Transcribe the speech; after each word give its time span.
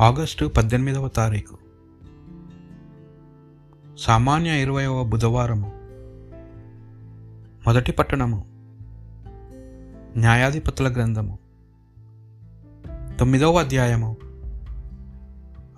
August 0.00 0.46
పద్దెనిమిదవ 0.46 1.08
తారీఖు. 1.08 1.58
సామాన్య 3.98 4.62
ఇరవైవ 4.62 5.02
బుధవారము. 5.02 5.72
మొదటి 7.66 7.92
పట్టణము. 7.92 8.44
న్యాయాధిపతుల 10.16 10.92
గ్రంథము. 10.92 11.38
తొమ్మిదవ 13.18 13.58
అధ్యాయము. 13.58 14.16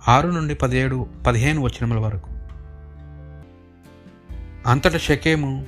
ఆరు 0.07 0.29
నుండి 0.29 0.55
పదిహేడు 0.55 1.07
పదిహేను 1.27 1.61
వచనముల 1.61 1.99
వరకు. 1.99 2.29
అంతట 4.69 4.97
షకేము 4.97 5.65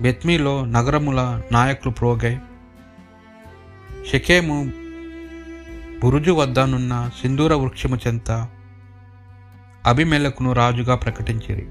బెత్మీలో 0.00 0.64
నగరముల 0.64 1.42
నాయకులు 1.52 1.92
ప్రోగై 1.92 2.38
షకేము 4.12 4.89
బురుజు 6.02 6.32
వద్దనున్న 6.32 7.10
సింధూర 7.22 7.54
వృక్షము 7.54 7.96
చెంత 7.96 8.48
అభిమెలకును 9.86 10.52
రాజుగా 10.52 10.94
ప్రకటించిరి. 10.94 11.66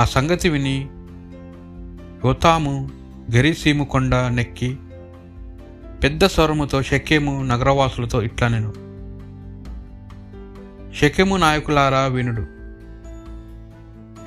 ఆ 0.00 0.04
సంగతి 0.04 0.48
విని 0.48 0.88
యోతాము 2.24 2.90
గెరిసీము 3.34 3.84
కొండ 3.84 4.14
నెక్కి 4.14 4.76
పెద్ద 6.02 6.26
స్వరముతో 6.26 6.82
షకేము 6.82 7.42
నగరవాసులతో 7.42 8.22
ఇట్లా 8.22 8.48
నేను. 8.48 8.72
షెకెము 10.94 11.36
నాయకులారా 11.36 12.06
వినుడు 12.06 12.46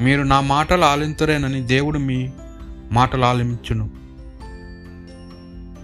మీరు 0.03 0.21
నా 0.21 0.41
మాటలు 0.41 0.85
ఆలింతురేనని 0.85 1.61
దేవుడు 1.61 1.99
మీ 1.99 2.31
మాటలు 2.91 3.25
ఆలించును. 3.25 3.89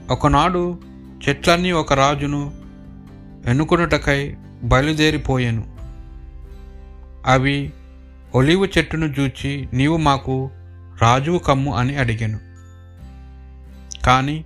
ఒకనాడు 0.09 0.90
చెట్లన్నీ 1.29 1.71
ఒక 1.71 1.93
రాజును 1.93 2.51
ఎన్నుకొనుటకై 3.45 4.35
బయలుదేరిపోయాను. 4.63 5.77
అవి 7.25 7.73
ఒలివు 8.35 8.65
చెట్టును 8.65 9.05
చూచి 9.05 9.69
నీవు 9.73 9.97
మాకు 9.97 10.51
రాజువు 11.01 11.37
కమ్ము 11.37 11.75
అని 11.75 11.95
అడిగాను. 11.95 12.39
కానీ 14.05 14.45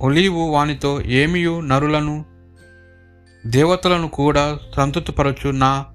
ఒలీవు 0.00 0.40
వానితో 0.40 1.02
ఏమియు 1.02 1.60
నరులను 1.60 2.24
దేవతలను 3.46 4.08
కూడా 4.08 4.58
సంతృప్తిపరచు 4.76 5.50
నా 5.50 5.86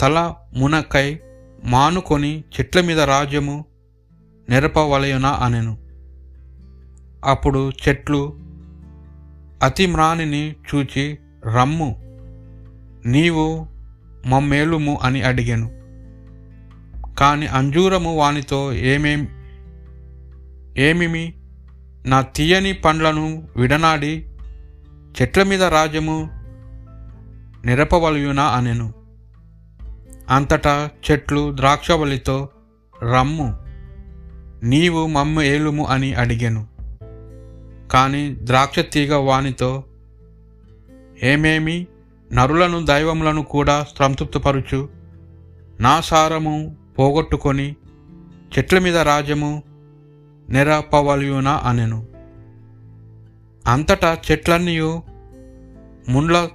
తల 0.00 0.34
మునకై 0.56 1.20
మానుకొని 1.64 2.44
చెట్ల 2.60 2.80
మీద 2.80 3.00
రాజ్యము 3.00 3.64
నెరపవలయునా 4.48 5.28
అనెను. 5.28 5.89
అప్పుడు 7.24 7.70
చెట్లు 7.70 8.38
అతిమ్రాణిని 9.62 10.56
చూచి 10.74 11.18
రమ్ము 11.54 11.96
నీవు 13.06 13.66
మమ్మేలుము 14.26 14.98
అని 15.02 15.22
అడిగాను. 15.22 15.80
కాని 17.14 17.46
అంజూరము 17.46 18.16
వానితో 18.16 18.72
ఏమేం 18.72 19.28
ఏమిమి? 20.78 21.34
నా 22.06 22.20
తీయని 22.20 22.72
పండ్లను 22.72 23.48
విడనాడి 23.56 24.26
చెట్ల 25.22 25.42
మీద 25.42 25.64
రాజ్యము 25.64 26.30
నిరపవలయునా 27.64 28.42
అనెను. 28.42 28.94
అంతటా 30.30 30.88
చెట్లు 31.10 31.56
ద్రాక్షవలితో 31.56 32.48
రమ్ము 33.12 33.56
నీవు 34.64 35.06
మమ్మ 35.06 35.42
ఏలుము 35.42 35.86
అని 35.86 36.14
అడిగాను. 36.14 36.69
కానీ 37.90 38.36
ద్రాక్ష 38.42 38.78
తీగ 38.78 39.14
వానితో 39.14 39.84
ఏమేమి 41.22 41.86
నరులను 42.32 42.84
దైవములను 42.84 43.42
కూడా 43.42 43.86
సంతృప్తిపరుచు. 43.98 44.88
నా 45.80 46.00
సారము 46.00 46.76
పోగొట్టుకొని 46.98 47.76
చెట్ల 48.58 48.78
మీద 48.78 48.96
రాజ్యము 48.96 49.62
నెరపవలయునా 50.48 51.62
అనెను. 51.64 52.06
అంతటా 53.66 54.18
చెట్లన్నీ 54.30 54.80
ముండ్ల 56.08 56.48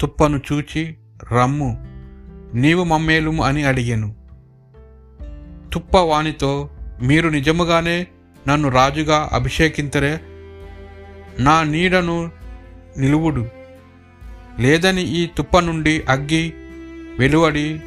తుప్పను 0.00 0.40
చూచి 0.52 0.96
రమ్ము 1.32 1.86
నీవు 2.54 2.84
మమ్మేలుము 2.84 3.44
అని 3.44 3.64
అడిగాను. 3.64 4.16
తుప్ప 5.72 5.96
వానితో 5.96 6.70
మీరు 7.02 7.28
నిజముగానే 7.28 8.06
నన్ను 8.48 8.68
రాజుగా 8.68 9.30
అభిషేకింతరే 9.32 10.20
నా 11.38 11.62
నీడను 11.62 12.30
నిలువుడు. 12.98 13.46
లేదని 14.58 15.02
ఈ 15.02 15.26
తుప్ప 15.26 15.58
నుండి 15.58 16.02
అగ్గి 16.08 16.52
వెలువడి 17.18 17.80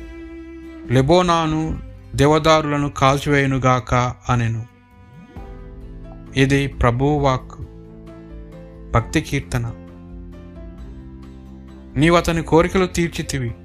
లెబోనాను 0.91 1.79
దేవదారులను 2.15 2.89
కాల్చివేయునుగాక 2.89 3.93
అనెను. 4.29 4.65
ఇది 6.37 6.67
ప్రభువాక్ 6.67 7.51
భక్తి 8.91 9.21
కీర్తన. 9.21 9.73
నీవు 11.97 12.15
అతని 12.15 12.43
కోరికలు 12.43 12.85
తీర్చితివి. 12.85 13.55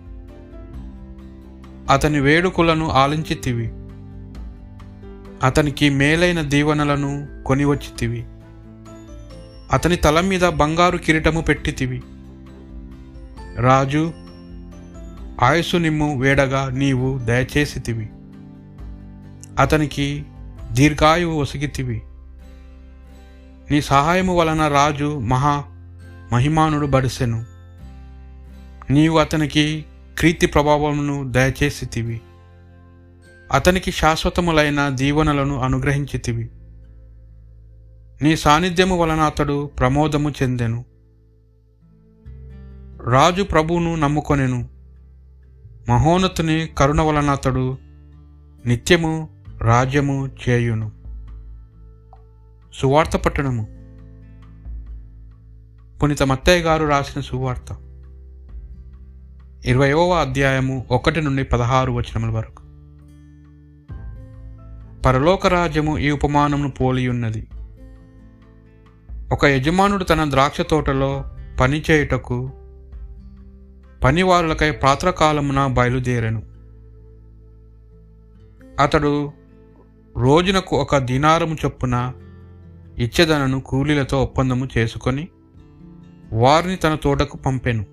అతని 1.90 2.20
వేడుకలను 2.20 2.90
ఆలించితివి. 2.90 3.68
అతనికి 5.46 5.90
మేలైన 5.90 6.40
దీవెనలను 6.40 7.28
కొనివచ్చితివి. 7.46 8.24
అతని 9.72 9.96
తల 9.96 10.20
మీద 10.20 10.40
బంగారు 10.40 10.98
కిరీటము 10.98 11.40
పెట్టితివి. 11.40 12.02
రాజు 13.56 14.12
ఆయుసు 15.42 15.76
నిమ్ము 15.76 16.20
వేడగా 16.20 16.68
నీవు 16.68 17.18
దయచేసితివి. 17.18 18.10
అతనికి 19.58 20.24
దీర్ఘాయువు 20.72 21.40
ఒసిగితివి. 21.40 22.02
నీ 23.70 23.80
సహాయము 23.80 24.36
వలన 24.36 24.68
రాజు 24.68 25.18
మహా 25.18 25.64
మహిమానుడు 26.32 26.86
బడిసెను. 26.86 27.44
నీవు 28.90 29.18
అతనికి 29.18 29.84
క్రీతి 30.18 30.46
ప్రభావమును 30.46 31.32
దయచేసితివి. 31.32 32.20
అతనికి 33.52 33.92
శాశ్వతములైన 33.92 34.88
దీవెనలను 34.88 35.60
అనుగ్రహించితివి. 35.60 36.50
నీ 38.22 38.36
సాన్నిధ్యము 38.36 38.98
వలన 38.98 39.20
అతడు 39.20 39.66
ప్రమోదము 39.66 40.30
చెందెను. 40.30 40.84
రాజు 43.10 43.42
ప్రభువును 43.42 43.96
నమ్ముకొనెను. 43.96 44.68
మహోన్నతుని 45.88 46.68
కరుణ 46.78 47.00
వలన 47.00 47.30
అతడు 47.30 47.78
నిత్యము 48.66 49.28
రాజ్యము 49.58 50.30
చేయును. 50.48 50.92
సువార్త 52.74 53.16
పట్టణము. 53.16 53.62
పునిత 55.98 56.22
మత్తయ్య 56.22 56.62
గారు 56.62 56.86
రాసిన 56.86 57.20
సువార్త. 57.20 57.76
ఇరవయవ 59.66 60.12
అధ్యాయము 60.12 60.86
ఒకటి 60.90 61.22
నుండి 61.22 61.44
పదహారు 61.44 61.92
వచనముల 61.92 62.30
వరకు. 62.30 62.62
పరలోక 65.00 65.46
రాజ్యము 65.46 65.98
ఈ 65.98 66.10
ఉపమానమును 66.10 66.70
పోలియున్నది. 66.70 67.46
ఒక 69.32 69.44
యజమానుడు 69.44 70.04
తన 70.04 70.30
ద్రాక్ష 70.30 70.60
తోటలో 70.60 71.24
పనిచేయుటకు 71.60 72.50
పనివారులకై 74.04 74.70
ప్రాతకాలమున 74.70 75.66
బయలుదేరెను. 75.66 76.42
అతడు 78.80 79.32
రోజునకు 80.16 80.76
ఒక 80.76 80.98
దినారము 80.98 81.56
చొప్పున 81.64 82.12
ఇచ్చేదనను 82.98 83.60
కూలీలతో 83.60 84.22
ఒప్పందము 84.22 84.68
చేసుకొని 84.78 85.28
వారిని 86.32 86.76
తన 86.76 86.94
తోటకు 86.94 87.36
పంపెను. 87.36 87.84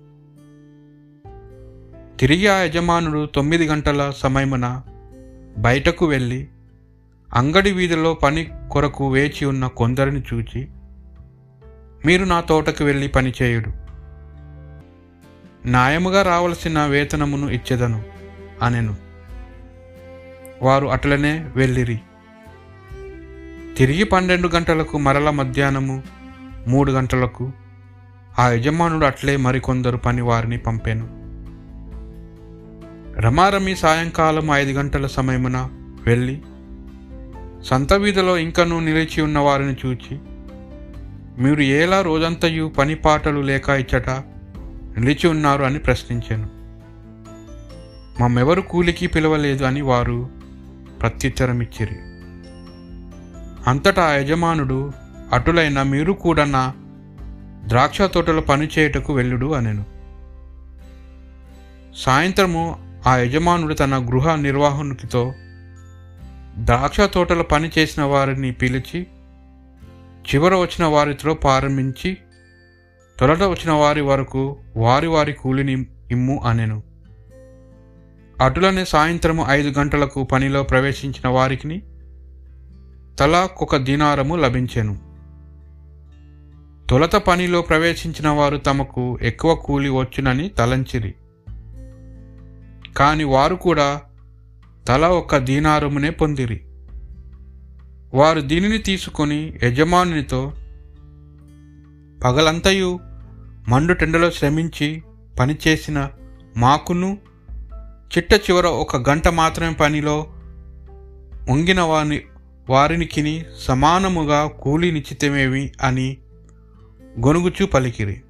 తిరిగి 2.16 2.46
ఆ 2.46 2.58
యజమానుడు 2.58 3.26
తొమ్మిది 3.34 3.66
గంటల 3.66 4.12
సమయమున 4.16 4.82
బయటకు 5.58 6.06
వెళ్ళి 6.06 6.48
అంగడి 7.34 7.72
వీధిలో 7.72 8.14
పని 8.14 8.50
కొరకు 8.72 9.12
వేచి 9.12 9.44
ఉన్న 9.44 9.66
కొందరిని 9.66 10.22
చూచి 10.34 10.68
మీరు 12.06 12.24
నా 12.24 12.40
తోటకు 12.40 12.84
వెళ్ళి 12.84 13.08
పనిచేయుడు. 13.08 13.68
న్యాయముగా 15.68 16.22
రావలసిన 16.22 16.86
వేతనమును 16.86 17.50
ఇచ్చేదను 17.50 18.02
అనెను. 18.62 18.96
వారు 20.62 20.86
అట్లనే 20.86 21.50
వెళ్ళిరి. 21.56 22.00
తిరిగి 23.76 24.04
పన్నెండు 24.04 24.48
గంటలకు 24.48 24.98
మరల 24.98 25.30
మధ్యాహ్నము 25.30 26.02
మూడు 26.66 26.92
గంటలకు 26.92 27.52
ఆ 28.38 28.48
యజమానుడు 28.48 29.06
అట్లే 29.06 29.36
మరికొందరు 29.36 29.96
పని 29.96 30.22
వారిని 30.22 30.58
పంపాను. 30.58 31.18
రమారమి 33.20 33.76
సాయంకాలం 33.76 34.50
ఐదు 34.50 34.72
గంటల 34.72 35.06
సమయమున 35.06 35.68
వెళ్ళి 36.06 36.42
సంత 37.64 37.92
వీధిలో 37.92 38.38
ఇంకనూ 38.38 38.80
నిలిచి 38.80 39.22
ఉన్న 39.22 39.38
వారిని 39.38 39.76
చూచి 39.86 40.18
మీరు 41.38 41.60
ఎలా 41.60 42.02
రోజంతయు 42.02 42.68
పని 42.78 42.94
పాటలు 42.94 43.40
లేక 43.40 43.68
ఇచ్చట 43.68 44.10
నిలిచి 44.10 45.28
ఉన్నారు 45.28 45.64
అని 45.64 45.78
ప్రశ్నించాను. 45.78 46.48
మమ్మెవరు 48.22 48.60
కూలికి 48.60 49.06
పిలవలేదు 49.06 49.64
అని 49.64 49.80
వారు 49.80 50.28
ప్రత్యుత్తరమిచ్చిరి. 51.00 51.96
అంతటా 53.70 54.04
ఆ 54.04 54.12
యజమానుడు 54.12 54.92
అటులైన 55.32 55.82
మీరు 55.82 56.12
కూడా 56.12 56.44
నా 56.44 56.74
ద్రాక్ష 57.68 58.02
తోటలో 58.02 58.40
పనిచేయుటకు 58.40 59.14
వెళ్ళుడు 59.14 59.52
అనెను. 59.52 59.84
సాయంత్రము 61.96 62.78
ఆ 63.06 63.16
యజమానుడు 63.16 63.74
తన 63.74 64.06
గృహ 64.08 64.34
నిర్వాహకునితో 64.34 65.34
ద్రాక్ష 66.58 67.00
తోటలో 67.00 67.42
పని 67.42 67.70
చేసిన 67.78 68.02
వారిని 68.02 68.52
పిలిచి 68.52 69.06
చివర 70.34 70.54
వచ్చిన 70.54 70.84
వారితో 70.84 71.34
ప్రారంభించి 71.34 72.16
తొలట 73.20 73.42
వచ్చిన 73.42 73.72
వారి 73.72 74.00
వరకు 74.00 74.56
వారి 74.76 75.06
వారి 75.06 75.32
కూలిని 75.32 75.86
ఇమ్ము 76.10 76.42
అనెను. 76.46 76.82
అటులనే 78.42 78.84
సాయంత్రము 78.84 79.46
ఐదు 79.48 79.80
గంటలకు 79.80 80.24
పనిలో 80.24 80.62
ప్రవేశించిన 80.62 81.28
వారికి 81.28 81.82
తలా 83.20 83.48
దినారము 83.76 84.36
లభించెను. 84.36 84.98
తొలత 86.90 87.16
పనిలో 87.16 87.62
ప్రవేశించిన 87.62 88.28
వారు 88.28 88.56
తమకు 88.56 89.18
ఎక్కువ 89.22 89.54
కూలి 89.54 89.88
వచ్చునని 89.88 90.48
తలంచిరి. 90.48 91.14
కాని 92.96 93.24
వారు 93.24 93.54
కూడా 93.54 94.00
తల 94.88 95.06
ఒక 95.06 95.36
దీనారమునే 95.36 96.10
పొందిరి. 96.10 96.60
వారు 98.14 98.40
దీనిని 98.40 98.78
తీసుకొని 98.78 99.58
యజమానునితో 99.62 100.52
పగలంతయు 102.24 103.00
మండు 103.68 103.92
టెండలో 103.92 104.30
శ్రమించి 104.30 105.02
పనిచేసిన 105.38 106.10
మాకును 106.56 107.18
చిట్ట 108.16 108.34
చివర 108.34 108.66
ఒక 108.66 109.10
గంట 109.10 109.28
మాత్రమే 109.28 109.74
పనిలో 109.74 110.26
వంగిన 111.50 111.80
వారిని 111.80 112.22
వారినికి 112.70 113.46
సమానముగా 113.58 114.46
కూలినిచ్చితమేమి 114.46 115.72
అని 115.82 116.16
గొనుగుచూ 117.26 117.66
పలికిరి. 117.66 118.22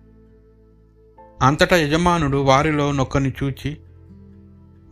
అంతటా 1.42 1.76
యజమానుడు 1.76 2.38
వారిలో 2.38 2.92
నొక్కని 2.92 3.32
చూచి 3.42 3.76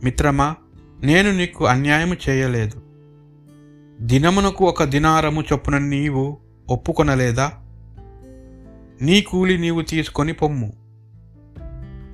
మిత్రమా 0.03 0.55
నేను 1.03 1.31
నీకు 1.31 1.67
అన్యాయము 1.67 2.15
చేయలేదు. 2.29 2.86
దినమునకు 4.01 4.65
ఒక 4.65 4.83
దినారము 4.83 5.41
చొప్పున 5.41 5.77
నీవు 5.77 6.37
ఒప్పుకొనలేదా? 6.69 7.51
నీ 9.01 9.21
కూలి 9.21 9.57
నీవు 9.57 9.81
తీసుకొని 9.81 10.33
పొమ్ము. 10.33 10.73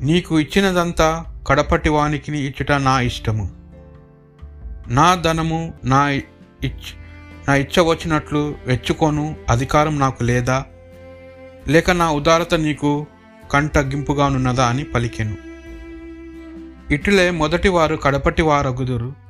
నీకు 0.02 0.40
ఇచ్చినదంతా 0.40 1.26
కడపటి 1.48 1.90
వానికి 1.90 2.38
ఇచ్చుట 2.38 2.72
నా 2.72 3.02
ఇష్టము. 3.02 3.52
నా 4.88 5.16
ధనము 5.16 5.74
నా 5.86 6.10
ఇచ్ 6.64 6.96
నా 7.48 7.56
ఇచ్చ 7.56 7.80
వచ్చినట్లు 7.80 8.56
వెచ్చుకోను 8.66 9.36
అధికారం 9.50 10.00
నాకు 10.00 10.24
లేదా? 10.24 10.66
లేక 11.68 11.92
నా 11.92 12.12
ఉదారత 12.12 12.54
నీకు 12.54 13.08
కంటగింపుగానున్నదా 13.52 14.66
అని 14.66 14.84
పలికెను. 14.84 15.38
ఇటులే 16.92 17.32
మొదటివారు 17.32 17.96
కడపటి 17.96 18.42
వారగుదురు. 18.42 19.23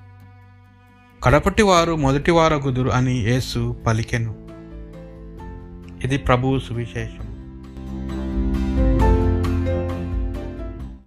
కడపటి 1.23 1.63
వారు 1.63 1.95
మొదటి 1.95 2.31
వారగుదురు 2.31 2.89
అని 2.89 3.13
యేసు 3.13 3.75
పలికెను. 3.87 4.35
ఇది 6.03 6.17
ప్రభువు 6.17 6.59
సువిశేషం. 6.59 7.32